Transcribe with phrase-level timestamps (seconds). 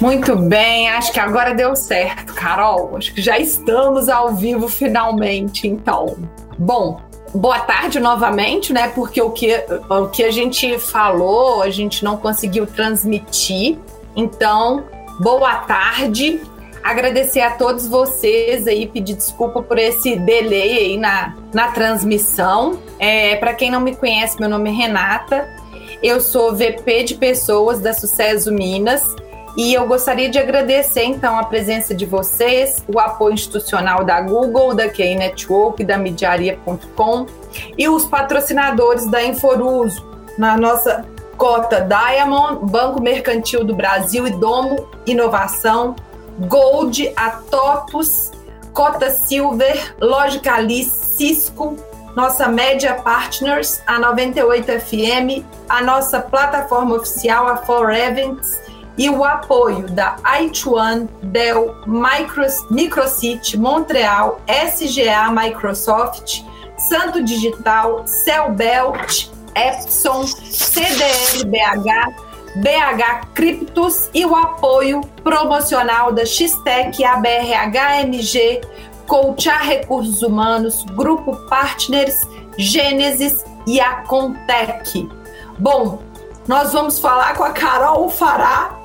[0.00, 2.94] Muito bem, acho que agora deu certo, Carol.
[2.96, 6.16] Acho que já estamos ao vivo finalmente, então.
[6.58, 7.00] Bom,
[7.34, 8.88] boa tarde novamente, né?
[8.88, 13.78] Porque o que, o que a gente falou, a gente não conseguiu transmitir.
[14.14, 14.84] Então,
[15.20, 16.40] boa tarde.
[16.84, 22.78] Agradecer a todos vocês aí, pedir desculpa por esse delay aí na, na transmissão.
[22.98, 25.48] É, Para quem não me conhece, meu nome é Renata.
[26.02, 29.02] Eu sou VP de Pessoas da Sucesso Minas
[29.56, 34.74] e eu gostaria de agradecer, então, a presença de vocês, o apoio institucional da Google,
[34.74, 37.24] da QI Network, da Mediaria.com
[37.78, 40.06] e os patrocinadores da Inforuso,
[40.36, 41.06] na nossa
[41.38, 45.96] cota Diamond, Banco Mercantil do Brasil e Domo Inovação,
[46.40, 48.32] Gold, a Topos,
[48.72, 51.76] Cota Silver, Logicali, Cisco,
[52.16, 58.60] nossa Media Partners, a 98 FM, a nossa plataforma oficial, a For Events,
[58.96, 60.50] e o apoio da i
[61.22, 66.44] Dell, Micros, Microcity, Montreal, SGA Microsoft,
[66.76, 72.23] Santo Digital, Cellbelt, Epson, CDL BH,
[72.56, 78.60] BH Criptos e o apoio promocional da Xtec, ABRHMG,
[79.06, 82.22] Coachar Recursos Humanos, Grupo Partners,
[82.56, 85.08] Gênesis e a Contec.
[85.58, 86.02] Bom,
[86.46, 88.78] nós vamos falar com a Carol Fará,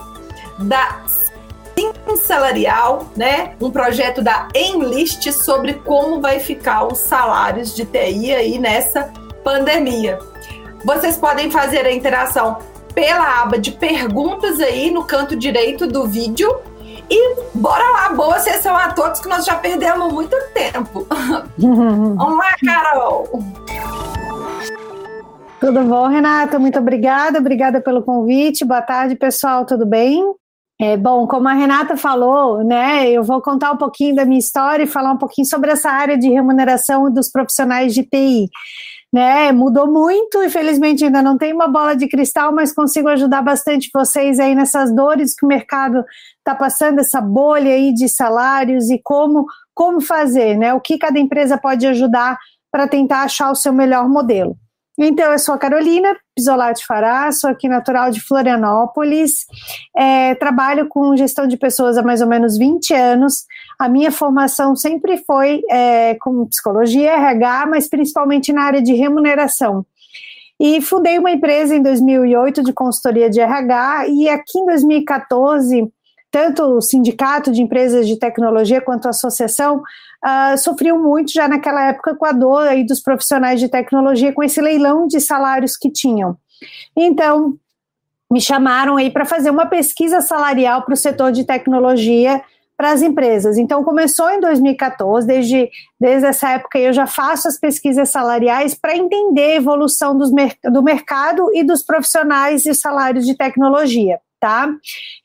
[0.57, 3.55] da Sim Salarial, né?
[3.61, 10.19] Um projeto da Enlist sobre como vai ficar os salários de TI aí nessa pandemia.
[10.83, 12.57] Vocês podem fazer a interação
[12.99, 16.53] pela aba de perguntas aí no canto direito do vídeo.
[17.09, 21.07] E bora lá, boa sessão a todos, que nós já perdemos muito tempo.
[21.57, 23.41] Vamos lá, Carol!
[25.61, 26.59] Tudo bom, Renata?
[26.59, 28.65] Muito obrigada, obrigada pelo convite.
[28.65, 30.21] Boa tarde, pessoal, tudo bem?
[30.81, 34.83] É, bom, como a Renata falou, né, eu vou contar um pouquinho da minha história
[34.83, 38.47] e falar um pouquinho sobre essa área de remuneração dos profissionais de TI.
[39.11, 43.89] Né, mudou muito, infelizmente ainda não tenho uma bola de cristal, mas consigo ajudar bastante
[43.91, 46.05] vocês aí nessas dores que o mercado
[46.37, 51.19] está passando, essa bolha aí de salários e como, como fazer, né, o que cada
[51.19, 52.37] empresa pode ajudar
[52.71, 54.55] para tentar achar o seu melhor modelo.
[55.01, 59.45] Então, eu sou a Carolina Pisolati Fará, sou aqui natural de Florianópolis,
[59.95, 63.45] é, trabalho com gestão de pessoas há mais ou menos 20 anos.
[63.79, 69.85] A minha formação sempre foi é, com psicologia, RH, mas principalmente na área de remuneração.
[70.59, 75.89] E fundei uma empresa em 2008 de consultoria de RH, e aqui em 2014
[76.31, 79.81] tanto o sindicato de empresas de tecnologia quanto a associação
[80.23, 84.43] uh, sofriam muito já naquela época com a dor aí dos profissionais de tecnologia, com
[84.43, 86.37] esse leilão de salários que tinham.
[86.95, 87.55] Então,
[88.31, 92.41] me chamaram aí para fazer uma pesquisa salarial para o setor de tecnologia
[92.77, 93.57] para as empresas.
[93.57, 95.69] Então, começou em 2014, desde,
[95.99, 100.31] desde essa época eu já faço as pesquisas salariais para entender a evolução dos,
[100.63, 104.69] do mercado e dos profissionais e os salários de tecnologia tá?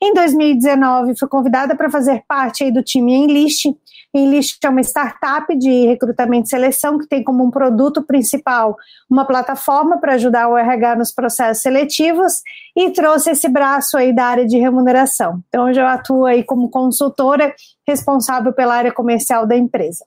[0.01, 3.65] Em 2019, fui convidada para fazer parte aí do time Enlist.
[4.13, 8.75] Enlist é uma startup de recrutamento e seleção que tem como um produto principal
[9.09, 12.41] uma plataforma para ajudar o RH nos processos seletivos
[12.75, 15.41] e trouxe esse braço aí da área de remuneração.
[15.47, 17.53] Então, hoje eu atuo aí como consultora
[17.87, 20.05] responsável pela área comercial da empresa.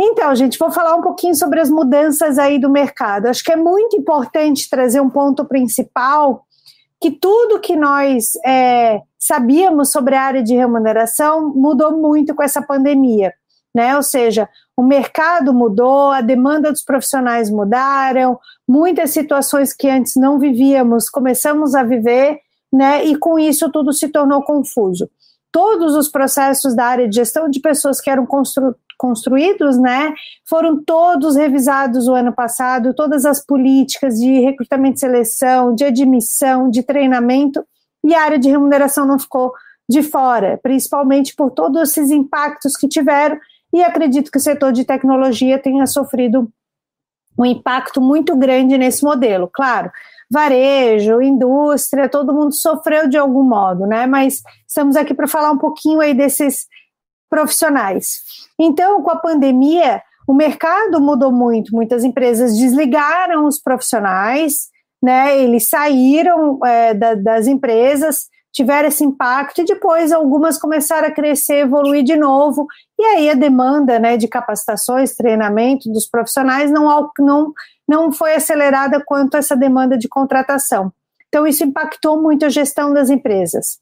[0.00, 3.26] Então, gente, vou falar um pouquinho sobre as mudanças aí do mercado.
[3.26, 6.46] Acho que é muito importante trazer um ponto principal
[7.00, 12.60] que tudo que nós é, sabíamos sobre a área de remuneração mudou muito com essa
[12.60, 13.32] pandemia.
[13.74, 13.94] Né?
[13.96, 20.38] Ou seja, o mercado mudou, a demanda dos profissionais mudaram, muitas situações que antes não
[20.38, 22.38] vivíamos começamos a viver,
[22.72, 23.04] né?
[23.04, 25.08] E com isso tudo se tornou confuso.
[25.50, 30.12] Todos os processos da área de gestão de pessoas que eram constru construídos, né,
[30.48, 36.68] foram todos revisados o ano passado, todas as políticas de recrutamento e seleção, de admissão,
[36.68, 37.64] de treinamento,
[38.04, 39.52] e a área de remuneração não ficou
[39.88, 43.38] de fora, principalmente por todos esses impactos que tiveram,
[43.72, 46.50] e acredito que o setor de tecnologia tenha sofrido
[47.38, 49.48] um impacto muito grande nesse modelo.
[49.52, 49.90] Claro,
[50.30, 54.06] varejo, indústria, todo mundo sofreu de algum modo, né?
[54.06, 56.66] Mas estamos aqui para falar um pouquinho aí desses
[57.28, 58.22] profissionais.
[58.58, 64.68] Então, com a pandemia, o mercado mudou muito, muitas empresas desligaram os profissionais,
[65.02, 65.38] né?
[65.38, 71.58] Eles saíram é, da, das empresas, tiveram esse impacto e depois algumas começaram a crescer,
[71.58, 72.66] evoluir de novo,
[72.98, 77.52] e aí a demanda né, de capacitações, treinamento dos profissionais não, não
[77.88, 80.92] não foi acelerada quanto essa demanda de contratação.
[81.28, 83.78] Então, isso impactou muito a gestão das empresas.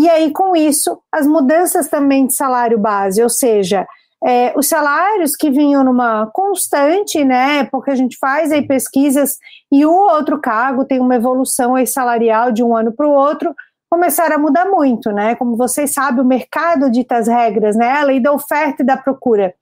[0.00, 3.86] E aí, com isso, as mudanças também de salário base, ou seja,
[4.24, 7.64] é, os salários que vinham numa constante, né?
[7.64, 9.36] Porque a gente faz aí pesquisas
[9.70, 13.54] e ou outro cargo tem uma evolução aí salarial de um ano para o outro,
[13.90, 15.34] começaram a mudar muito, né?
[15.34, 17.90] Como vocês sabem, o mercado dita as regras, né?
[17.90, 19.52] A lei da oferta e da procura.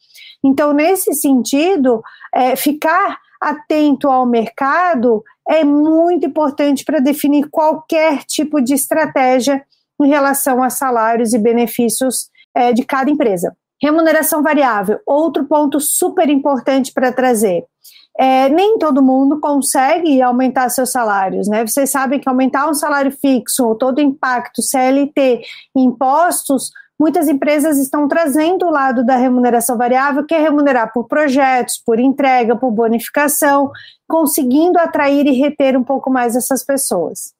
[0.44, 2.00] Então, nesse sentido,
[2.32, 9.64] é, ficar atento ao mercado é muito importante para definir qualquer tipo de estratégia
[10.00, 13.56] em relação a salários e benefícios é, de cada empresa.
[13.80, 17.64] Remuneração variável, outro ponto super importante para trazer.
[18.18, 21.64] É, nem todo mundo consegue aumentar seus salários, né?
[21.64, 25.42] Vocês sabem que aumentar um salário fixo, todo impacto, CLT,
[25.76, 31.78] impostos, muitas empresas estão trazendo o lado da remuneração variável, que é remunerar por projetos,
[31.78, 33.70] por entrega, por bonificação,
[34.08, 37.37] conseguindo atrair e reter um pouco mais essas pessoas.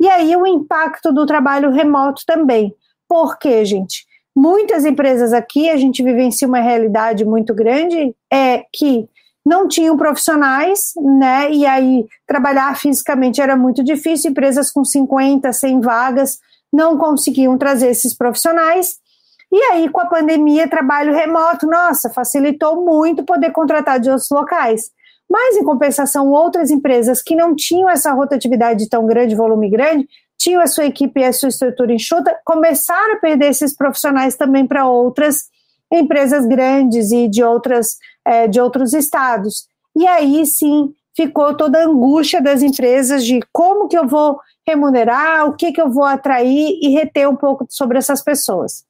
[0.00, 2.74] E aí o impacto do trabalho remoto também.
[3.06, 4.06] Por quê, gente?
[4.34, 9.06] Muitas empresas aqui, a gente vivencia uma realidade muito grande, é que
[9.44, 11.52] não tinham profissionais, né?
[11.52, 16.38] E aí trabalhar fisicamente era muito difícil, empresas com 50, 100 vagas
[16.72, 18.98] não conseguiam trazer esses profissionais.
[19.52, 24.92] E aí, com a pandemia, trabalho remoto, nossa, facilitou muito poder contratar de outros locais.
[25.30, 30.60] Mas, em compensação, outras empresas que não tinham essa rotatividade tão grande, volume grande, tinham
[30.60, 34.88] a sua equipe e a sua estrutura enxuta, começaram a perder esses profissionais também para
[34.88, 35.48] outras
[35.92, 39.66] empresas grandes e de, outras, é, de outros estados.
[39.94, 45.46] E aí sim ficou toda a angústia das empresas de como que eu vou remunerar,
[45.46, 48.84] o que, que eu vou atrair e reter um pouco sobre essas pessoas.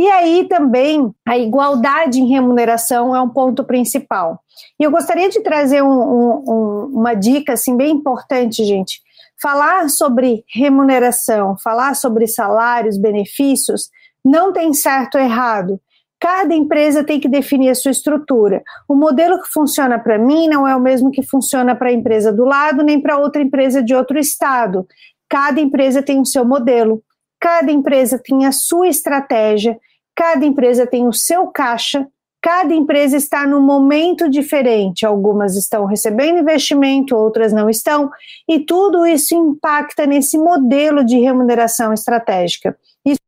[0.00, 4.40] E aí também a igualdade em remuneração é um ponto principal.
[4.80, 9.02] E eu gostaria de trazer um, um, uma dica assim bem importante, gente
[9.42, 13.90] falar sobre remuneração, falar sobre salários, benefícios,
[14.24, 15.78] não tem certo ou errado.
[16.18, 18.62] Cada empresa tem que definir a sua estrutura.
[18.88, 22.32] O modelo que funciona para mim não é o mesmo que funciona para a empresa
[22.32, 24.86] do lado, nem para outra empresa de outro estado.
[25.28, 27.02] Cada empresa tem o seu modelo,
[27.38, 29.78] cada empresa tem a sua estratégia,
[30.20, 32.06] cada empresa tem o seu caixa,
[32.42, 38.10] Cada empresa está num momento diferente, algumas estão recebendo investimento, outras não estão,
[38.48, 42.78] e tudo isso impacta nesse modelo de remuneração estratégica.
[43.04, 43.20] Isso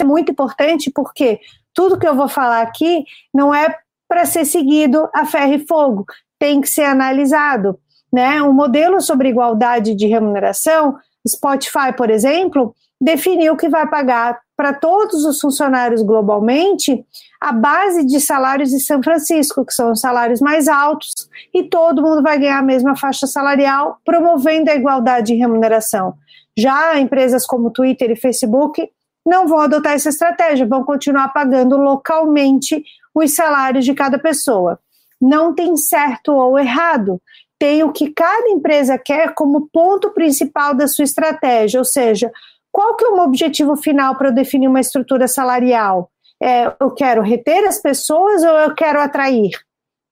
[0.00, 1.40] é muito importante porque
[1.72, 3.74] tudo que eu vou falar aqui não é
[4.06, 6.04] para ser seguido a ferro e fogo,
[6.38, 7.78] tem que ser analisado.
[8.12, 8.42] Né?
[8.42, 15.24] Um modelo sobre igualdade de remuneração, Spotify, por exemplo, definiu que vai pagar para todos
[15.24, 17.06] os funcionários globalmente
[17.40, 21.12] a base de salários de São Francisco, que são os salários mais altos,
[21.54, 26.14] e todo mundo vai ganhar a mesma faixa salarial, promovendo a igualdade em remuneração.
[26.58, 28.90] Já empresas como Twitter e Facebook
[29.24, 32.82] não vão adotar essa estratégia, vão continuar pagando localmente
[33.14, 34.80] os salários de cada pessoa.
[35.20, 37.22] Não tem certo ou errado,
[37.60, 42.32] tem o que cada empresa quer como ponto principal da sua estratégia, ou seja,
[42.78, 46.12] qual que é o objetivo final para eu definir uma estrutura salarial?
[46.40, 49.50] É, eu quero reter as pessoas ou eu quero atrair?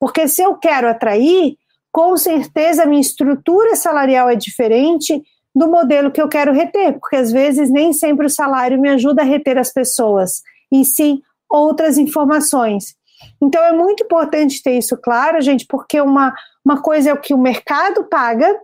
[0.00, 1.56] Porque se eu quero atrair,
[1.92, 5.22] com certeza a minha estrutura salarial é diferente
[5.54, 9.22] do modelo que eu quero reter, porque às vezes nem sempre o salário me ajuda
[9.22, 12.96] a reter as pessoas, e sim outras informações.
[13.40, 17.32] Então é muito importante ter isso claro, gente, porque uma, uma coisa é o que
[17.32, 18.58] o mercado paga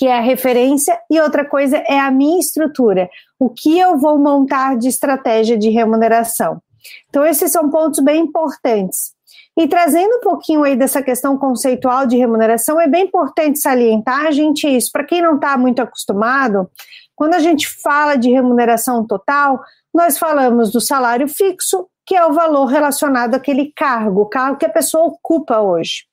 [0.00, 4.18] que é a referência, e outra coisa é a minha estrutura, o que eu vou
[4.18, 6.62] montar de estratégia de remuneração.
[7.10, 9.12] Então, esses são pontos bem importantes.
[9.54, 14.66] E trazendo um pouquinho aí dessa questão conceitual de remuneração, é bem importante salientar, gente,
[14.66, 14.90] isso.
[14.90, 16.70] Para quem não está muito acostumado,
[17.14, 19.60] quando a gente fala de remuneração total,
[19.92, 24.64] nós falamos do salário fixo, que é o valor relacionado àquele cargo, o cargo que
[24.64, 26.04] a pessoa ocupa hoje.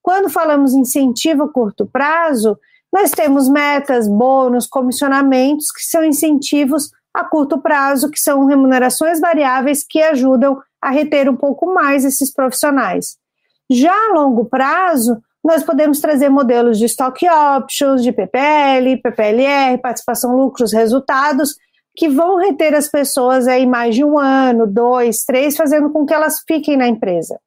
[0.00, 2.58] Quando falamos incentivo a curto prazo,
[2.94, 9.84] nós temos metas, bônus, comissionamentos, que são incentivos a curto prazo, que são remunerações variáveis
[9.84, 13.16] que ajudam a reter um pouco mais esses profissionais.
[13.68, 20.36] Já a longo prazo, nós podemos trazer modelos de stock options, de PPL, PPLR, participação
[20.36, 21.56] lucros, resultados,
[21.96, 26.14] que vão reter as pessoas aí mais de um ano, dois, três, fazendo com que
[26.14, 27.40] elas fiquem na empresa.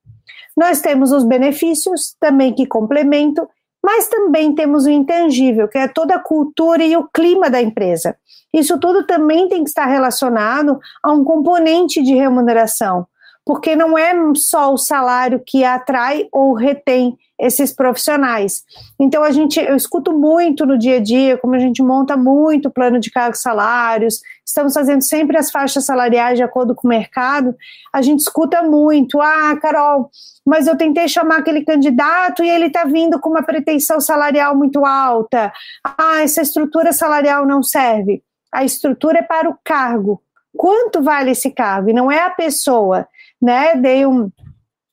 [0.58, 3.48] Nós temos os benefícios também que complementam
[3.88, 8.18] mas também temos o intangível, que é toda a cultura e o clima da empresa.
[8.54, 13.08] Isso tudo também tem que estar relacionado a um componente de remuneração,
[13.46, 18.64] porque não é só o salário que atrai ou retém esses profissionais.
[19.00, 22.70] Então a gente, eu escuto muito no dia a dia, como a gente monta muito
[22.70, 27.56] plano de cargos salários, estamos fazendo sempre as faixas salariais de acordo com o mercado,
[27.94, 30.10] a gente escuta muito, ah, Carol,
[30.46, 34.86] mas eu tentei chamar aquele candidato e ele está vindo com uma pretensão salarial muito
[34.86, 35.52] alta.
[35.84, 38.24] Ah, essa estrutura salarial não serve.
[38.52, 40.22] A estrutura é para o cargo.
[40.56, 41.90] Quanto vale esse cargo?
[41.90, 43.08] E não é a pessoa,
[43.42, 43.76] né?
[43.76, 44.32] Dei um,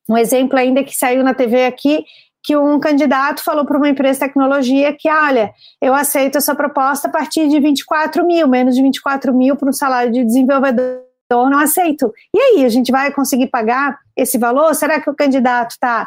[0.09, 2.05] um exemplo ainda que saiu na TV aqui,
[2.45, 7.09] que um candidato falou para uma empresa de tecnologia que, olha, eu aceito essa proposta
[7.09, 11.59] a partir de 24 mil, menos de 24 mil para um salário de desenvolvedor, não
[11.59, 12.13] aceito.
[12.37, 14.75] E aí, a gente vai conseguir pagar esse valor?
[14.75, 16.07] Será que o candidato está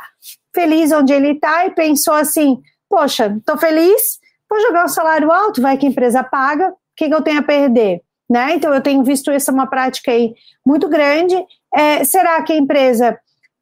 [0.53, 5.59] feliz onde ele está e pensou assim, poxa, estou feliz, vou jogar um salário alto,
[5.59, 8.01] vai que a empresa paga, o que, que eu tenho a perder?
[8.29, 8.53] Né?
[8.53, 11.35] Então, eu tenho visto isso uma prática aí muito grande.
[11.73, 13.17] É, será que a empresa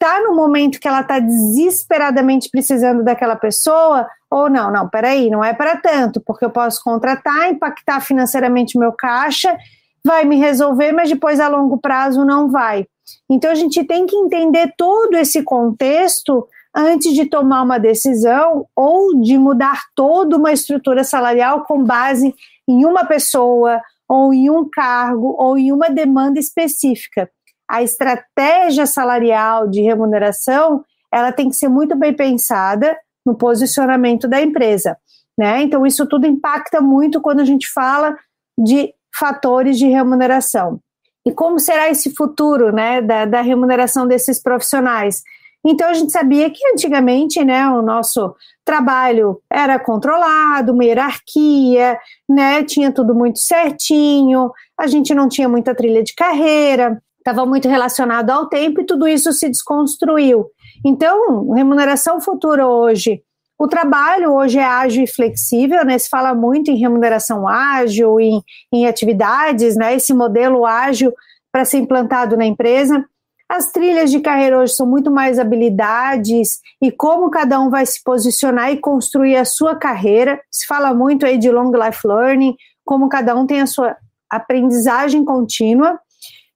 [0.05, 5.43] está no momento que ela está desesperadamente precisando daquela pessoa, ou não, não, peraí, não
[5.43, 9.57] é para tanto, porque eu posso contratar, impactar financeiramente o meu caixa,
[10.05, 12.85] vai me resolver, mas depois a longo prazo não vai.
[13.27, 19.19] Então a gente tem que entender todo esse contexto antes de tomar uma decisão ou
[19.19, 22.35] de mudar toda uma estrutura salarial com base
[22.67, 27.27] em uma pessoa, ou em um cargo, ou em uma demanda específica
[27.67, 34.41] a estratégia salarial de remuneração ela tem que ser muito bem pensada no posicionamento da
[34.41, 34.97] empresa.
[35.37, 35.63] Né?
[35.63, 38.17] Então, isso tudo impacta muito quando a gente fala
[38.57, 40.79] de fatores de remuneração.
[41.25, 45.23] E como será esse futuro né, da, da remuneração desses profissionais?
[45.65, 51.97] Então, a gente sabia que antigamente né, o nosso trabalho era controlado, uma hierarquia,
[52.29, 57.67] né, tinha tudo muito certinho, a gente não tinha muita trilha de carreira, estava muito
[57.67, 60.45] relacionado ao tempo e tudo isso se desconstruiu.
[60.85, 63.23] Então, remuneração futura hoje,
[63.57, 65.97] o trabalho hoje é ágil e flexível, né?
[65.97, 69.95] Se fala muito em remuneração ágil, em, em atividades, né?
[69.95, 71.11] Esse modelo ágil
[71.51, 73.03] para ser implantado na empresa.
[73.49, 78.03] As trilhas de carreira hoje são muito mais habilidades e como cada um vai se
[78.03, 80.39] posicionar e construir a sua carreira.
[80.51, 83.95] Se fala muito aí de long life learning, como cada um tem a sua
[84.29, 85.99] aprendizagem contínua.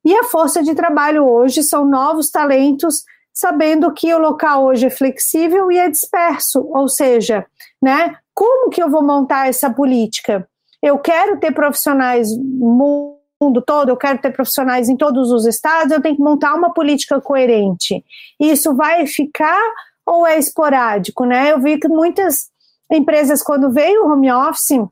[0.10, 4.89] E a força de trabalho hoje são novos talentos, sabendo que o local hoje é
[4.89, 7.46] flexível e é disperso, ou seja,
[7.80, 10.50] né, como que eu vou montar essa política?
[10.82, 15.92] Eu quero ter profissionais no mundo todo, eu quero ter profissionais em todos os estados,
[15.92, 18.04] eu tenho que montar uma política coerente.
[18.39, 19.62] Isso vai ficar
[20.08, 21.51] ou é esporádico, né?
[21.51, 22.50] Eu vi que muitas
[22.92, 24.84] empresas, quando veio o home office,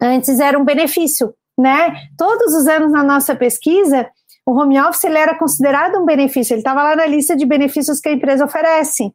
[0.00, 1.94] antes era um benefício, né?
[2.16, 4.08] Todos os anos na nossa pesquisa,
[4.50, 8.00] o home office ele era considerado um benefício, ele estava lá na lista de benefícios
[8.00, 9.14] que a empresa oferece.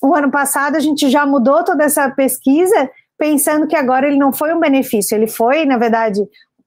[0.00, 4.32] O ano passado a gente já mudou toda essa pesquisa, pensando que agora ele não
[4.32, 6.20] foi um benefício, ele foi, na verdade,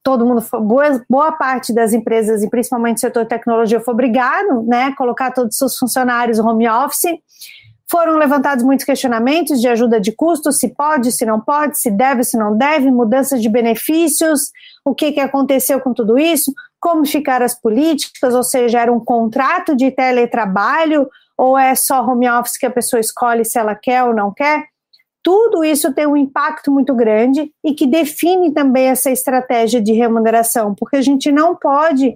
[0.03, 4.63] todo mundo, boa, boa parte das empresas, e principalmente o setor de tecnologia, foi obrigado
[4.63, 7.20] né, a colocar todos os seus funcionários home office.
[7.89, 12.24] Foram levantados muitos questionamentos de ajuda de custo, se pode, se não pode, se deve,
[12.24, 14.51] se não deve, mudanças de benefícios,
[14.84, 19.00] o que, que aconteceu com tudo isso como ficar as políticas, ou seja, era um
[19.00, 21.07] contrato de teletrabalho
[21.38, 24.65] ou é só home office que a pessoa escolhe se ela quer ou não quer.
[25.24, 30.74] Tudo isso tem um impacto muito grande e que define também essa estratégia de remuneração,
[30.74, 32.15] porque a gente não pode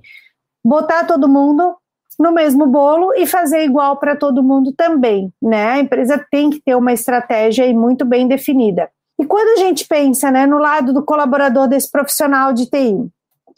[0.64, 1.76] botar todo mundo
[2.18, 5.72] no mesmo bolo e fazer igual para todo mundo também, né?
[5.72, 8.90] A empresa tem que ter uma estratégia muito bem definida.
[9.20, 13.10] E quando a gente pensa, né, no lado do colaborador desse profissional de TI,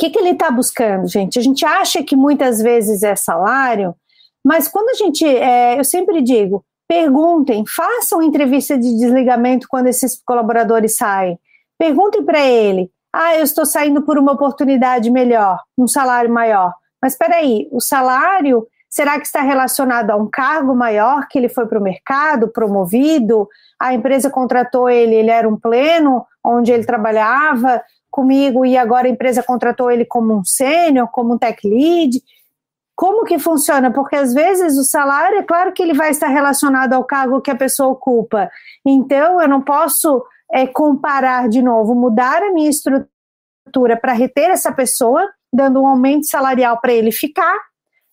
[0.03, 1.39] que, que ele está buscando, gente?
[1.39, 3.95] A gente acha que muitas vezes é salário,
[4.43, 10.21] mas quando a gente, é, eu sempre digo, perguntem, façam entrevista de desligamento quando esses
[10.25, 11.39] colaboradores saem.
[11.79, 16.73] Perguntem para ele: ah, eu estou saindo por uma oportunidade melhor, um salário maior.
[17.01, 21.49] Mas espera aí, o salário será que está relacionado a um cargo maior que ele
[21.49, 23.47] foi para o mercado, promovido?
[23.79, 27.81] A empresa contratou ele, ele era um pleno onde ele trabalhava,
[28.13, 32.21] comigo e agora a empresa contratou ele como um sênior, como um tech lead.
[32.95, 33.91] Como que funciona?
[33.91, 37.49] Porque às vezes o salário, é claro que ele vai estar relacionado ao cargo que
[37.49, 38.51] a pessoa ocupa.
[38.85, 44.71] Então, eu não posso é, comparar de novo, mudar a minha estrutura para reter essa
[44.71, 47.57] pessoa, dando um aumento salarial para ele ficar,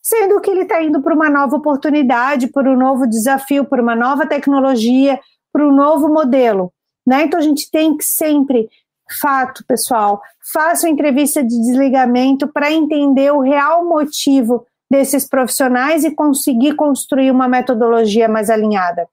[0.03, 3.95] sendo que ele está indo para uma nova oportunidade, para um novo desafio, para uma
[3.95, 5.21] nova tecnologia,
[5.53, 6.73] para um novo modelo.
[7.07, 7.25] Né?
[7.25, 8.71] Então, a gente tem que sempre
[9.19, 10.21] Fato, pessoal.
[10.53, 17.31] Faça uma entrevista de desligamento para entender o real motivo desses profissionais e conseguir construir
[17.31, 19.07] uma metodologia mais alinhada.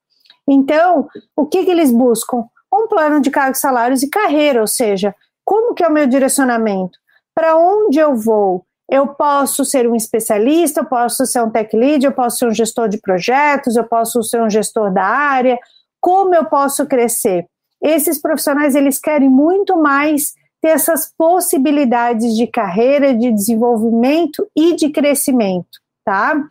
[0.48, 2.44] Então, o que, que eles buscam?
[2.72, 5.14] Um plano de cargos, salários e carreira, ou seja,
[5.44, 6.98] como que é o meu direcionamento?
[7.34, 8.64] Para onde eu vou?
[8.90, 12.54] Eu posso ser um especialista, eu posso ser um tech lead, eu posso ser um
[12.54, 15.58] gestor de projetos, eu posso ser um gestor da área.
[16.00, 17.46] Como eu posso crescer?
[17.82, 24.90] Esses profissionais eles querem muito mais ter essas possibilidades de carreira, de desenvolvimento e de
[24.90, 26.44] crescimento, tá?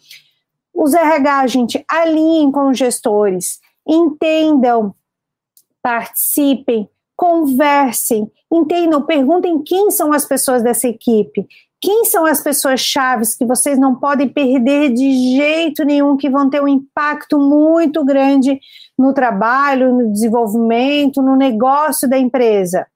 [0.73, 4.93] Os RH, gente, alinhem com os gestores, entendam,
[5.81, 11.47] participem, conversem, entendam, perguntem quem são as pessoas dessa equipe,
[11.79, 16.49] quem são as pessoas chaves que vocês não podem perder de jeito nenhum, que vão
[16.49, 18.59] ter um impacto muito grande
[18.97, 22.87] no trabalho, no desenvolvimento, no negócio da empresa.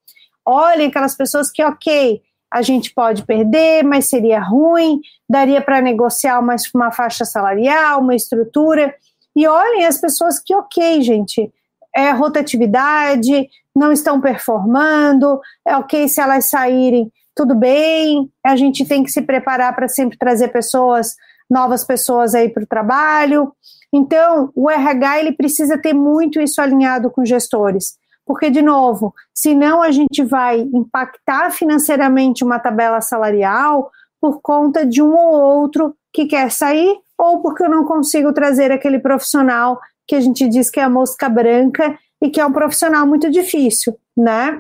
[0.44, 2.22] Olhem aquelas pessoas que, ok,
[2.52, 8.16] a gente pode perder, mas seria ruim, daria para negociar uma, uma faixa salarial, uma
[8.16, 8.94] estrutura.
[9.36, 11.52] E olhem as pessoas que, ok, gente,
[11.96, 19.04] é rotatividade, não estão performando, é ok se elas saírem tudo bem, a gente tem
[19.04, 21.16] que se preparar para sempre trazer pessoas,
[21.50, 23.54] novas pessoas aí para o trabalho.
[23.94, 29.82] Então, o RH ele precisa ter muito isso alinhado com gestores, porque de novo, senão
[29.82, 36.26] a gente vai impactar financeiramente uma tabela salarial por conta de um ou outro que
[36.26, 40.80] quer sair ou porque eu não consigo trazer aquele profissional que a gente diz que
[40.80, 44.60] é a mosca branca e que é um profissional muito difícil, né?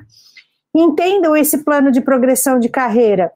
[0.76, 3.32] Entendam esse plano de progressão de carreira.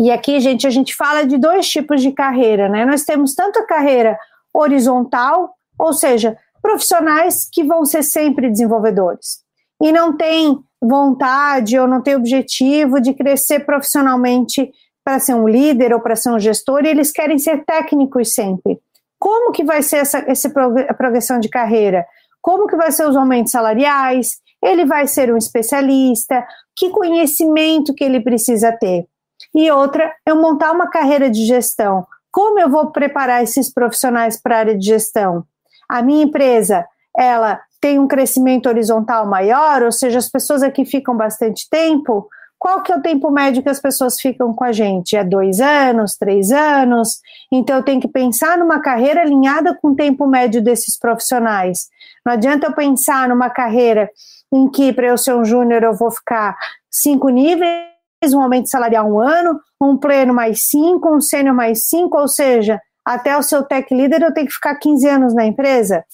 [0.00, 2.84] E aqui, gente, a gente fala de dois tipos de carreira, né?
[2.84, 4.18] Nós temos tanto a carreira
[4.52, 9.44] horizontal, ou seja, profissionais que vão ser sempre desenvolvedores
[9.82, 14.70] e não têm vontade ou não têm objetivo de crescer profissionalmente
[15.04, 18.80] para ser um líder ou para ser um gestor, e eles querem ser técnicos sempre.
[19.18, 20.50] Como que vai ser essa, essa
[20.96, 22.06] progressão de carreira?
[22.40, 24.38] Como que vai ser os aumentos salariais?
[24.64, 26.44] Ele vai ser um especialista,
[26.74, 29.06] que conhecimento que ele precisa ter.
[29.54, 32.06] E outra, eu montar uma carreira de gestão.
[32.32, 35.44] Como eu vou preparar esses profissionais para a área de gestão?
[35.88, 36.84] A minha empresa,
[37.16, 42.26] ela tem um crescimento horizontal maior, ou seja, as pessoas aqui ficam bastante tempo.
[42.58, 45.14] Qual que é o tempo médio que as pessoas ficam com a gente?
[45.14, 47.20] É dois anos, três anos?
[47.52, 51.88] Então eu tenho que pensar numa carreira alinhada com o tempo médio desses profissionais.
[52.24, 54.10] Não adianta eu pensar numa carreira
[54.54, 56.56] em que para eu ser um júnior eu vou ficar
[56.88, 62.16] cinco níveis, um aumento salarial um ano, um pleno mais cinco, um sênior mais cinco,
[62.16, 66.04] ou seja, até o seu tech leader eu tenho que ficar 15 anos na empresa?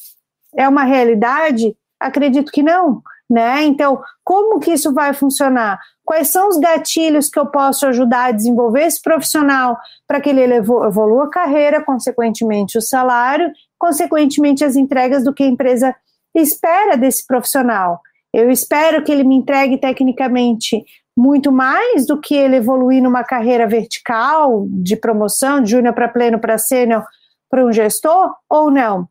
[0.56, 1.76] É uma realidade?
[2.00, 3.62] Acredito que não, né?
[3.62, 5.78] Então, como que isso vai funcionar?
[6.02, 10.42] Quais são os gatilhos que eu posso ajudar a desenvolver esse profissional para que ele
[10.54, 15.94] evolua a carreira, consequentemente o salário, consequentemente as entregas do que a empresa
[16.34, 18.00] espera desse profissional?
[18.32, 20.84] Eu espero que ele me entregue tecnicamente
[21.16, 26.38] muito mais do que ele evoluir numa carreira vertical de promoção, de júnior para pleno
[26.38, 27.04] para sênior
[27.50, 29.08] para um gestor ou não.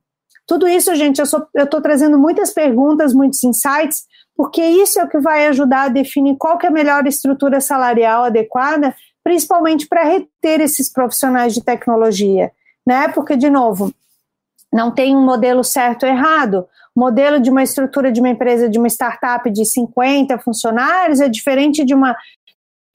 [0.48, 1.26] Tudo isso, gente, eu
[1.64, 4.06] estou trazendo muitas perguntas, muitos insights,
[4.36, 7.62] porque isso é o que vai ajudar a definir qual que é a melhor estrutura
[7.62, 12.52] salarial adequada, principalmente para reter esses profissionais de tecnologia,
[12.88, 13.10] né?
[13.10, 13.94] Porque, de novo,
[14.74, 18.78] não tem um modelo certo ou errado modelo de uma estrutura de uma empresa, de
[18.78, 22.16] uma startup de 50 funcionários, é diferente de uma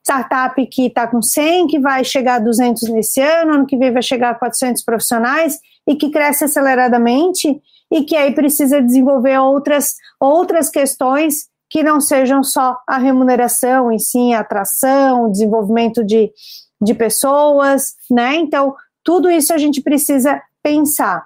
[0.05, 3.93] startup que está com 100, que vai chegar a 200 nesse ano, ano que vem
[3.93, 9.95] vai chegar a 400 profissionais e que cresce aceleradamente e que aí precisa desenvolver outras,
[10.21, 16.31] outras questões que não sejam só a remuneração, e sim a atração, desenvolvimento de,
[16.81, 18.37] de pessoas, né?
[18.37, 21.25] Então, tudo isso a gente precisa pensar.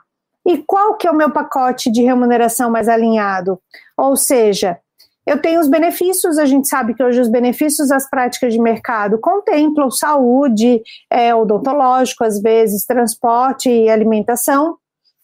[0.48, 3.60] E qual que é o meu pacote de remuneração mais alinhado?
[3.98, 4.78] Ou seja,
[5.26, 9.18] eu tenho os benefícios, a gente sabe que hoje os benefícios das práticas de mercado
[9.20, 10.80] contemplam saúde,
[11.10, 14.78] é, odontológico, às vezes, transporte e alimentação.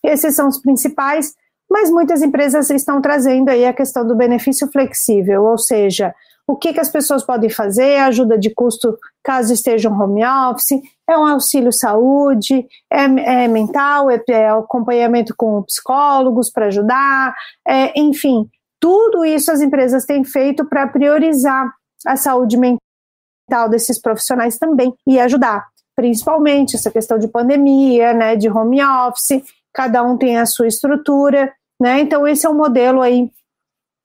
[0.05, 1.33] Esses são os principais,
[1.71, 6.15] mas muitas empresas estão trazendo aí a questão do benefício flexível, ou seja,
[6.47, 11.17] o que, que as pessoas podem fazer, ajuda de custo caso estejam home office, é
[11.17, 17.35] um auxílio saúde, é, é mental, é, é, acompanhamento com psicólogos para ajudar,
[17.67, 18.47] é, enfim,
[18.79, 21.73] tudo isso as empresas têm feito para priorizar
[22.07, 28.51] a saúde mental desses profissionais também e ajudar, principalmente essa questão de pandemia, né, de
[28.51, 33.31] home office, cada um tem a sua estrutura, né, então esse é um modelo aí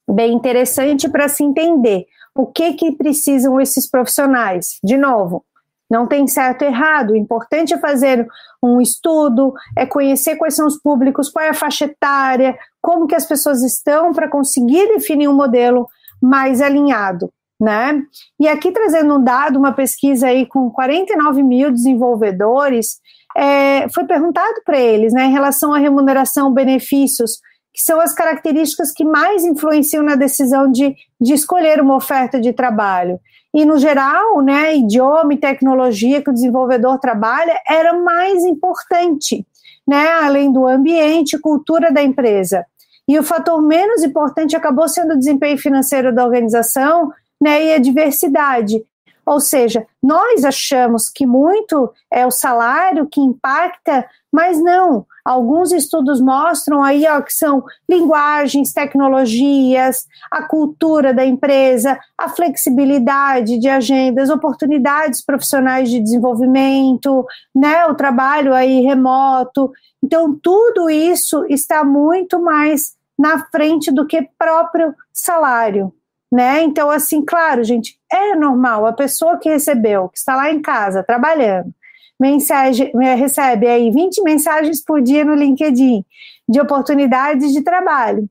[0.10, 2.08] bem interessante para se entender
[2.40, 4.80] o que que precisam esses profissionais.
[4.82, 5.44] De novo,
[5.92, 7.12] não tem certo e errado.
[7.12, 8.26] O importante é fazer
[8.64, 13.16] um estudo, é conhecer quais são os públicos, qual é a faixa etária, como que
[13.16, 15.86] as pessoas estão para conseguir definir um modelo
[16.22, 18.02] mais alinhado, né?
[18.40, 23.02] E aqui trazendo um dado, uma pesquisa aí com 49 mil desenvolvedores,
[23.36, 27.42] é, foi perguntado para eles, né, em relação à remuneração, benefícios,
[27.80, 32.52] que são as características que mais influenciam na decisão de, de escolher uma oferta de
[32.52, 33.22] trabalho.
[33.54, 39.48] E, no geral, né, idioma e tecnologia que o desenvolvedor trabalha era mais importante,
[39.88, 42.66] né, além do ambiente e cultura da empresa.
[43.08, 47.80] E o fator menos importante acabou sendo o desempenho financeiro da organização né, e a
[47.80, 48.84] diversidade.
[49.26, 55.06] Ou seja, nós achamos que muito é o salário que impacta, mas não.
[55.26, 63.60] Alguns estudos mostram aí ó, que são linguagens, tecnologias, a cultura da empresa, a flexibilidade
[63.60, 69.72] de agendas, oportunidades profissionais de desenvolvimento, né, o trabalho aí remoto.
[70.04, 75.94] Então, tudo isso está muito mais na frente do que próprio salário
[76.32, 76.62] né?
[76.62, 81.04] Então, assim, claro, gente, é normal a pessoa que recebeu, que está lá em casa
[81.04, 81.74] trabalhando,
[82.20, 86.04] mensagem, eh, recebe aí 20 mensagens por dia no LinkedIn
[86.48, 88.28] de oportunidades de trabalho.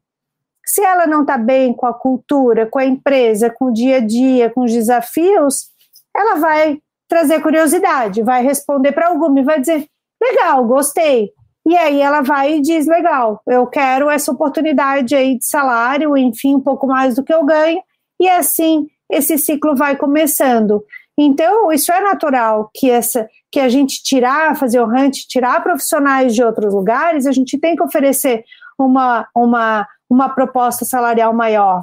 [0.67, 4.01] Se ela não está bem com a cultura, com a empresa, com o dia a
[4.01, 5.69] dia, com os desafios,
[6.15, 9.87] ela vai trazer curiosidade, vai responder para alguma e vai dizer:
[10.23, 11.31] legal, gostei.
[11.67, 16.55] E aí ela vai e diz: legal, eu quero essa oportunidade aí de salário, enfim,
[16.55, 17.81] um pouco mais do que eu ganho,
[18.21, 20.85] e assim esse ciclo vai começando.
[21.19, 26.35] Então, isso é natural que essa que a gente tirar, fazer o hunt, tirar profissionais
[26.35, 28.45] de outros lugares, a gente tem que oferecer
[28.79, 31.83] uma, uma, uma proposta salarial maior.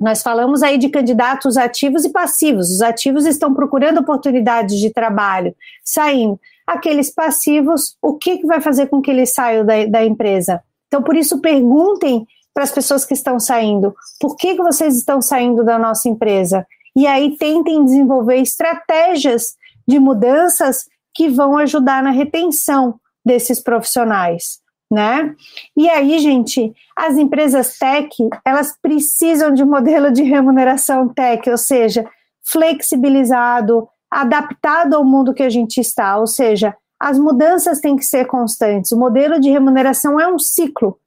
[0.00, 2.70] Nós falamos aí de candidatos ativos e passivos.
[2.70, 6.38] Os ativos estão procurando oportunidades de trabalho, saindo.
[6.64, 10.62] Aqueles passivos, o que, que vai fazer com que eles saiam da, da empresa?
[10.86, 15.20] Então, por isso, perguntem para as pessoas que estão saindo: por que, que vocês estão
[15.20, 16.64] saindo da nossa empresa?
[16.94, 19.56] E aí tentem desenvolver estratégias
[19.88, 24.60] de mudanças que vão ajudar na retenção desses profissionais.
[24.90, 25.34] Né?
[25.76, 28.08] E aí, gente, as empresas tech,
[28.44, 32.08] elas precisam de modelo de remuneração tech, ou seja,
[32.42, 38.26] flexibilizado, adaptado ao mundo que a gente está, ou seja, as mudanças têm que ser
[38.26, 38.92] constantes.
[38.92, 40.98] O modelo de remuneração é um ciclo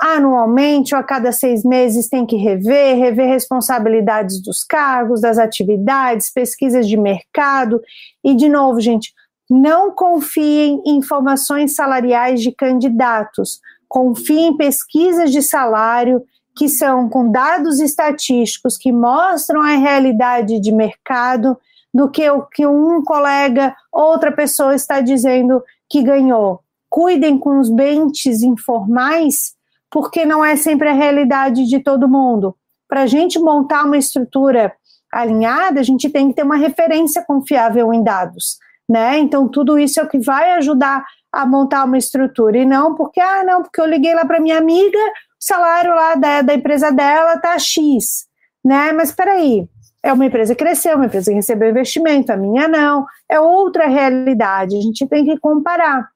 [0.00, 6.32] anualmente ou a cada seis meses tem que rever, rever responsabilidades dos cargos, das atividades,
[6.32, 7.80] pesquisas de mercado.
[8.24, 9.12] E, de novo, gente,
[9.48, 16.22] não confiem em informações salariais de candidatos, confiem em pesquisas de salário
[16.56, 21.56] que são com dados estatísticos que mostram a realidade de mercado
[21.92, 26.60] do que o que um colega, outra pessoa está dizendo que ganhou.
[26.88, 29.54] Cuidem com os bentes informais
[29.90, 32.56] porque não é sempre a realidade de todo mundo.
[32.88, 34.72] Para a gente montar uma estrutura
[35.12, 39.18] alinhada, a gente tem que ter uma referência confiável em dados, né?
[39.18, 43.20] Então tudo isso é o que vai ajudar a montar uma estrutura e não porque
[43.20, 46.90] ah não porque eu liguei lá para minha amiga, o salário lá da, da empresa
[46.90, 48.26] dela tá x,
[48.64, 48.92] né?
[48.92, 49.68] Mas espera aí,
[50.02, 53.86] é uma empresa que cresceu, uma empresa que recebeu investimento, a minha não, é outra
[53.86, 54.76] realidade.
[54.76, 56.08] A gente tem que comparar.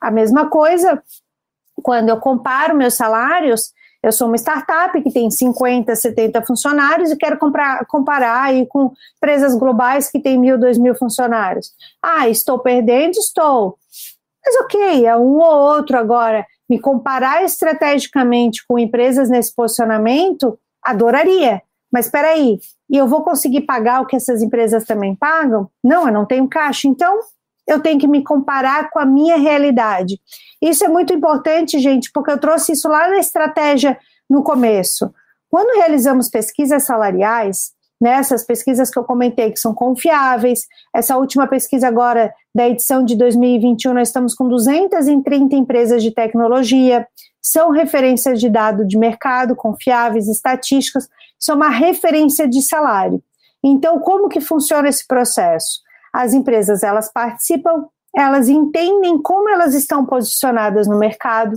[0.00, 1.02] A mesma coisa
[1.84, 7.16] quando eu comparo meus salários, eu sou uma startup que tem 50, 70 funcionários e
[7.16, 11.72] quero comprar, comparar aí com empresas globais que têm mil, dois mil funcionários.
[12.02, 13.12] Ah, estou perdendo?
[13.12, 13.76] Estou.
[14.44, 16.46] Mas ok, é um ou outro agora.
[16.68, 21.62] Me comparar estrategicamente com empresas nesse posicionamento, adoraria.
[21.92, 22.58] Mas espera aí,
[22.90, 25.68] e eu vou conseguir pagar o que essas empresas também pagam?
[25.82, 26.88] Não, eu não tenho caixa.
[26.88, 27.20] Então,
[27.66, 30.20] eu tenho que me comparar com a minha realidade.
[30.60, 33.98] Isso é muito importante, gente, porque eu trouxe isso lá na estratégia
[34.28, 35.12] no começo.
[35.50, 41.46] Quando realizamos pesquisas salariais, nessas né, pesquisas que eu comentei que são confiáveis, essa última
[41.46, 47.06] pesquisa agora da edição de 2021, nós estamos com 230 empresas de tecnologia,
[47.40, 53.22] são referências de dado de mercado, confiáveis, estatísticas, são uma referência de salário.
[53.62, 55.83] Então, como que funciona esse processo?
[56.14, 61.56] As empresas elas participam, elas entendem como elas estão posicionadas no mercado,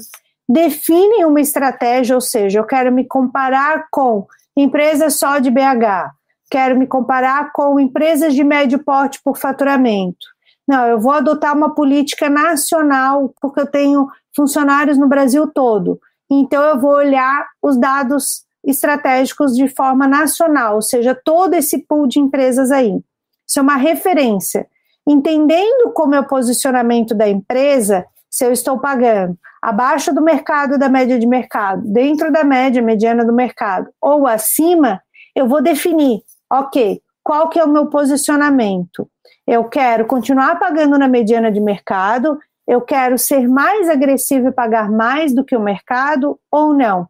[0.50, 4.26] definem uma estratégia, ou seja, eu quero me comparar com
[4.58, 6.10] empresas só de BH,
[6.50, 10.26] quero me comparar com empresas de médio porte por faturamento.
[10.68, 16.00] Não, eu vou adotar uma política nacional, porque eu tenho funcionários no Brasil todo.
[16.30, 22.08] Então, eu vou olhar os dados estratégicos de forma nacional, ou seja, todo esse pool
[22.08, 23.00] de empresas aí.
[23.48, 24.68] Isso é uma referência.
[25.08, 30.90] Entendendo como é o posicionamento da empresa, se eu estou pagando abaixo do mercado, da
[30.90, 35.02] média de mercado, dentro da média, mediana do mercado, ou acima,
[35.36, 39.10] eu vou definir, ok, qual que é o meu posicionamento?
[39.46, 44.92] Eu quero continuar pagando na mediana de mercado, eu quero ser mais agressivo e pagar
[44.92, 47.08] mais do que o mercado ou não?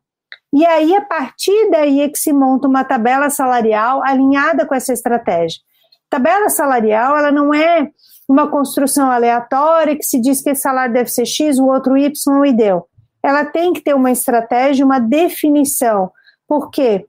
[0.53, 4.93] E aí, a partir daí é que se monta uma tabela salarial alinhada com essa
[4.93, 5.59] estratégia.
[6.09, 7.89] Tabela salarial, ela não é
[8.27, 12.45] uma construção aleatória que se diz que esse salário deve ser X, o outro Y
[12.45, 12.87] e deu.
[13.23, 16.11] Ela tem que ter uma estratégia, uma definição.
[16.47, 17.05] Por quê?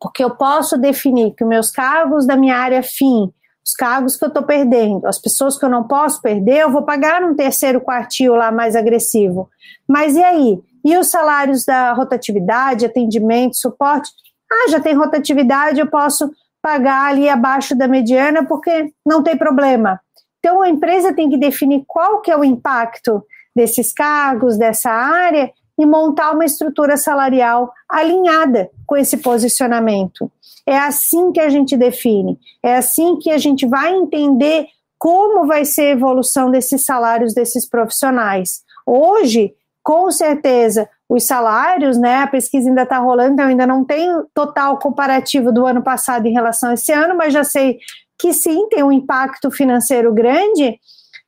[0.00, 3.32] Porque eu posso definir que meus cargos da minha área fim,
[3.64, 6.82] os cargos que eu estou perdendo, as pessoas que eu não posso perder, eu vou
[6.82, 9.48] pagar um terceiro quartil lá mais agressivo.
[9.88, 10.62] Mas e aí?
[10.84, 14.10] E os salários da rotatividade, atendimento, suporte?
[14.50, 16.30] Ah, já tem rotatividade, eu posso
[16.66, 20.00] pagar ali abaixo da mediana porque não tem problema.
[20.40, 23.24] Então a empresa tem que definir qual que é o impacto
[23.54, 25.48] desses cargos, dessa área
[25.78, 30.28] e montar uma estrutura salarial alinhada com esse posicionamento.
[30.66, 34.66] É assim que a gente define, é assim que a gente vai entender
[34.98, 38.64] como vai ser a evolução desses salários desses profissionais.
[38.84, 39.54] Hoje,
[39.86, 42.16] com certeza, os salários, né?
[42.16, 46.32] A pesquisa ainda está rolando, então ainda não tenho total comparativo do ano passado em
[46.32, 47.78] relação a esse ano, mas já sei
[48.18, 50.76] que sim, tem um impacto financeiro grande,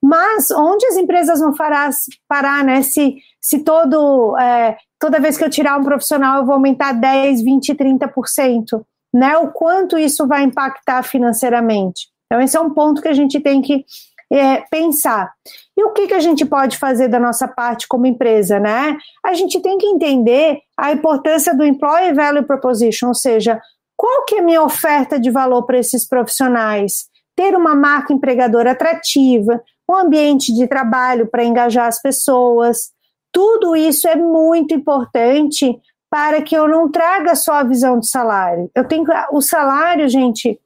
[0.02, 1.90] mas onde as empresas vão parar,
[2.26, 2.82] parar né?
[2.82, 7.42] Se, se todo, é, toda vez que eu tirar um profissional eu vou aumentar 10,
[7.42, 9.38] 20, 30%, né?
[9.38, 12.08] O quanto isso vai impactar financeiramente.
[12.26, 13.84] Então, esse é um ponto que a gente tem que
[14.30, 15.32] é, pensar.
[15.76, 18.96] E o que, que a gente pode fazer da nossa parte como empresa, né?
[19.24, 23.60] A gente tem que entender a importância do Employee Value Proposition, ou seja,
[23.96, 27.06] qual que é a minha oferta de valor para esses profissionais?
[27.34, 32.90] Ter uma marca empregadora atrativa, um ambiente de trabalho para engajar as pessoas.
[33.32, 38.70] Tudo isso é muito importante para que eu não traga só a visão de salário.
[38.74, 40.58] Eu tenho o salário, gente,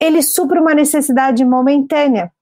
[0.00, 2.32] ele supra uma necessidade momentânea.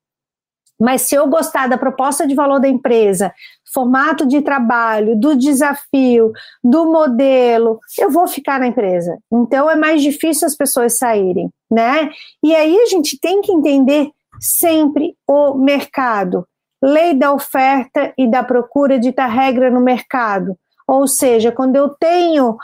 [0.81, 3.33] Mas se eu gostar da proposta de valor da empresa,
[3.73, 6.33] formato de trabalho, do desafio,
[6.65, 9.19] do modelo, eu vou ficar na empresa.
[9.31, 12.11] Então é mais difícil as pessoas saírem, né?
[12.43, 16.47] E aí a gente tem que entender sempre o mercado.
[16.83, 20.57] Lei da oferta e da procura dita regra no mercado.
[20.89, 22.57] Ou seja, quando eu tenho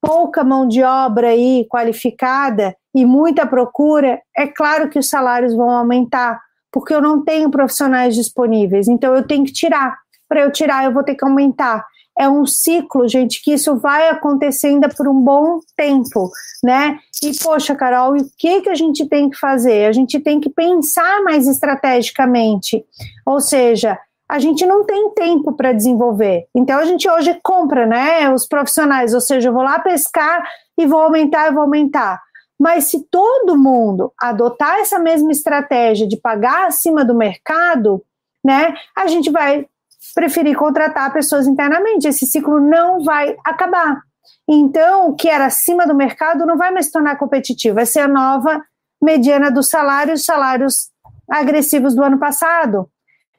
[0.00, 5.68] pouca mão de obra aí qualificada e muita procura, é claro que os salários vão
[5.68, 6.40] aumentar
[6.76, 9.96] porque eu não tenho profissionais disponíveis, então eu tenho que tirar.
[10.28, 11.82] Para eu tirar, eu vou ter que aumentar.
[12.18, 16.30] É um ciclo, gente, que isso vai acontecer ainda por um bom tempo,
[16.62, 16.98] né?
[17.22, 19.86] E, poxa, Carol, o que, que a gente tem que fazer?
[19.86, 22.84] A gente tem que pensar mais estrategicamente.
[23.24, 26.44] Ou seja, a gente não tem tempo para desenvolver.
[26.54, 30.84] Então a gente hoje compra, né, os profissionais, ou seja, eu vou lá pescar e
[30.84, 32.20] vou aumentar, e vou aumentar.
[32.58, 38.02] Mas se todo mundo adotar essa mesma estratégia de pagar acima do mercado,
[38.44, 39.66] né, a gente vai
[40.14, 42.08] preferir contratar pessoas internamente.
[42.08, 44.00] Esse ciclo não vai acabar.
[44.48, 48.00] Então, o que era acima do mercado não vai mais se tornar competitivo, vai ser
[48.00, 48.64] a nova
[49.02, 50.90] mediana dos salários, salários
[51.28, 52.88] agressivos do ano passado.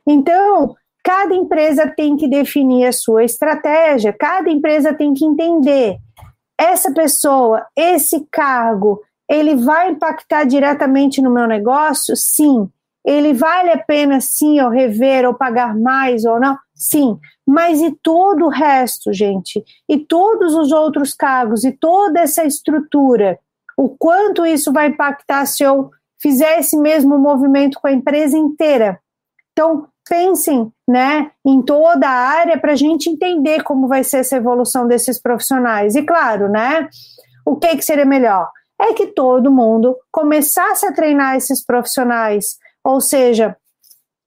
[0.06, 5.98] Então, cada empresa tem que definir a sua estratégia, cada empresa tem que entender
[6.60, 12.16] essa pessoa, esse cargo, ele vai impactar diretamente no meu negócio?
[12.16, 12.70] Sim.
[13.06, 16.58] Ele vale a pena, sim, eu rever ou pagar mais ou não?
[16.74, 17.18] Sim.
[17.46, 19.64] Mas e todo o resto, gente?
[19.88, 23.40] E todos os outros cargos e toda essa estrutura?
[23.78, 29.00] O quanto isso vai impactar se eu fizer esse mesmo movimento com a empresa inteira?
[29.54, 34.36] Então, pensem né, em toda a área para a gente entender como vai ser essa
[34.36, 35.96] evolução desses profissionais.
[35.96, 36.88] E claro, né,
[37.46, 38.50] o que, que seria melhor?
[38.80, 43.58] é que todo mundo começasse a treinar esses profissionais, ou seja,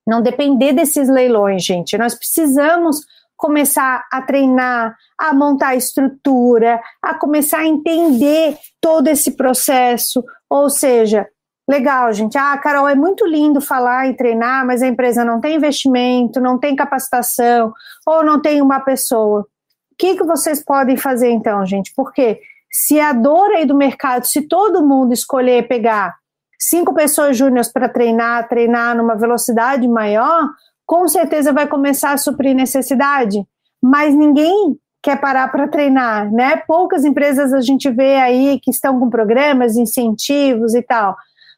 [0.07, 1.97] não depender desses leilões, gente.
[1.97, 3.01] Nós precisamos
[3.37, 11.27] começar a treinar, a montar estrutura, a começar a entender todo esse processo, ou seja,
[11.70, 12.37] legal, gente.
[12.37, 16.59] Ah, Carol, é muito lindo falar e treinar, mas a empresa não tem investimento, não
[16.59, 17.72] tem capacitação,
[18.04, 19.42] ou não tem uma pessoa.
[19.42, 21.92] O que, que vocês podem fazer então, gente?
[21.94, 22.40] Porque
[22.72, 26.16] se a dor aí do mercado, se todo mundo escolher pegar
[26.59, 30.48] cinco pessoas júniores para treinar, treinar numa velocidade maior,
[30.85, 33.44] com certeza vai começar a suprir necessidade,
[33.80, 36.56] mas ninguém quer parar para treinar, né?
[36.66, 41.16] Poucas empresas a gente vê aí que estão com programas, incentivos e tal.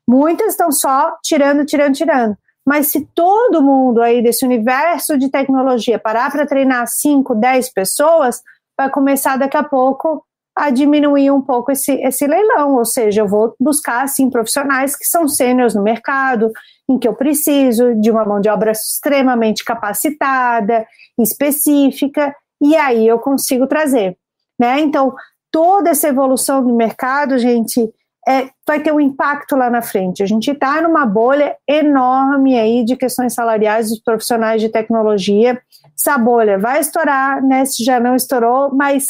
[0.09, 2.37] Muitas estão só tirando, tirando, tirando.
[2.67, 8.41] Mas se todo mundo aí desse universo de tecnologia parar para treinar 5, 10 pessoas,
[8.77, 13.29] vai começar daqui a pouco a diminuir um pouco esse, esse leilão, ou seja, eu
[13.29, 16.53] vou buscar assim profissionais que são sêniores no mercado,
[16.89, 20.87] em que eu preciso de uma mão de obra extremamente capacitada,
[21.19, 24.17] específica, e aí eu consigo trazer,
[24.61, 24.79] né?
[24.81, 25.15] Então,
[25.51, 27.91] toda essa evolução do mercado, gente,
[28.29, 30.23] é, vai ter um impacto lá na frente.
[30.23, 35.61] A gente está numa bolha enorme aí de questões salariais dos profissionais de tecnologia.
[35.99, 37.65] Essa bolha vai estourar, né?
[37.65, 39.07] Se já não estourou, mas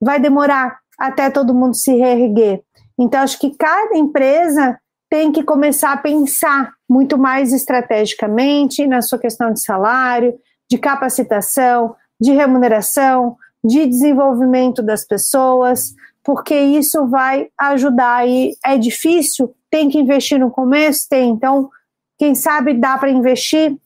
[0.00, 2.62] vai demorar até todo mundo se reerguer.
[2.98, 9.18] Então, acho que cada empresa tem que começar a pensar muito mais estrategicamente na sua
[9.18, 10.34] questão de salário,
[10.68, 15.94] de capacitação, de remuneração, de desenvolvimento das pessoas,
[16.26, 21.70] porque isso vai ajudar e é difícil, tem que investir no começo, tem, então,
[22.18, 23.76] quem sabe dá para investir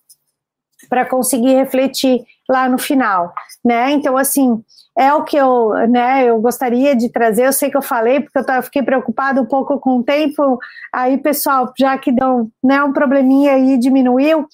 [0.88, 3.90] para conseguir refletir lá no final, né?
[3.92, 4.64] Então, assim,
[4.98, 7.46] é o que eu, né, eu gostaria de trazer.
[7.46, 10.58] Eu sei que eu falei, porque eu fiquei preocupado um pouco com o tempo.
[10.90, 14.46] Aí, pessoal, já que deu né, um probleminha aí, diminuiu.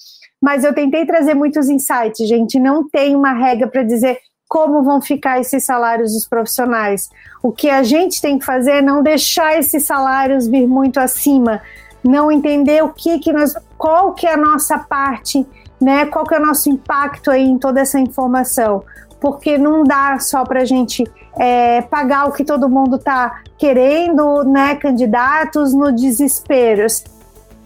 [0.43, 2.59] Mas eu tentei trazer muitos insights, gente.
[2.59, 7.11] Não tem uma regra para dizer como vão ficar esses salários dos profissionais.
[7.43, 11.61] O que a gente tem que fazer é não deixar esses salários vir muito acima,
[12.03, 15.47] não entender o que que nós, qual que é a nossa parte,
[15.81, 16.07] né?
[16.07, 18.85] Qual que é o nosso impacto aí em toda essa informação?
[19.21, 21.05] Porque não dá só para a gente
[21.39, 24.77] é, pagar o que todo mundo está querendo, né?
[24.77, 26.87] Candidatos no desespero.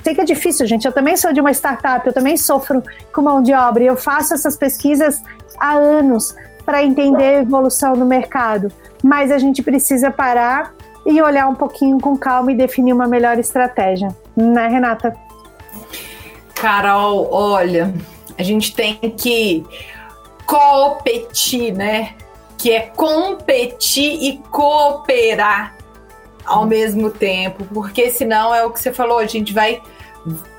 [0.02, 0.86] Sei que é difícil, gente.
[0.86, 3.96] Eu também sou de uma startup, eu também sofro com mão de obra e eu
[3.96, 5.22] faço essas pesquisas
[5.58, 8.72] há anos para entender a evolução do mercado.
[9.02, 10.74] Mas a gente precisa parar
[11.06, 14.14] e olhar um pouquinho com calma e definir uma melhor estratégia.
[14.36, 15.16] Né, Renata?
[16.54, 17.94] Carol, olha,
[18.38, 19.64] a gente tem que
[20.46, 22.14] competir, né?
[22.58, 25.74] Que é competir e cooperar
[26.44, 29.80] ao mesmo tempo, porque senão é o que você falou, a gente vai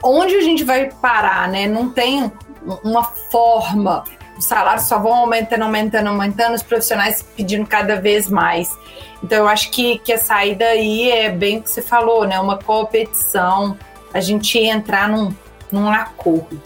[0.04, 1.68] onde a gente vai parar, né?
[1.68, 2.32] Não tem
[2.84, 4.04] uma forma.
[4.42, 8.76] Os salários só vão aumentando, aumentando, aumentando, os profissionais pedindo cada vez mais.
[9.24, 12.40] Então, eu acho que, que a saída aí é bem o que você falou, né?
[12.40, 13.78] Uma competição,
[14.12, 15.32] a gente entrar num,
[15.72, 16.60] num acordo.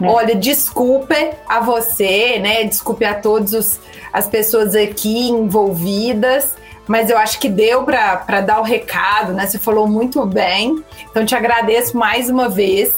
[0.00, 0.06] É.
[0.06, 2.64] Olha, desculpe a você, né?
[2.64, 3.78] Desculpe a todas
[4.10, 9.46] as pessoas aqui envolvidas mas eu acho que deu para dar o recado, né?
[9.46, 10.82] Você falou muito bem.
[11.08, 12.92] Então, te agradeço mais uma vez,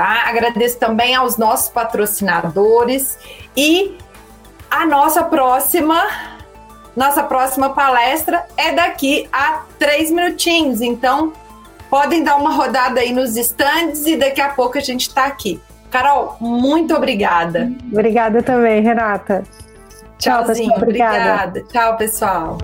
[0.00, 0.22] tá?
[0.24, 3.18] Agradeço também aos nossos patrocinadores
[3.54, 3.98] e
[4.70, 6.02] a nossa próxima.
[6.96, 11.32] Nossa próxima palestra é daqui a três minutinhos, então
[11.88, 15.60] podem dar uma rodada aí nos estandes e daqui a pouco a gente está aqui.
[15.90, 17.70] Carol, muito obrigada.
[17.92, 19.44] Obrigada também, Renata.
[20.18, 21.16] Tchauzinho, Tchau, pessoal, obrigada.
[21.16, 21.64] obrigada.
[21.70, 22.58] Tchau, pessoal.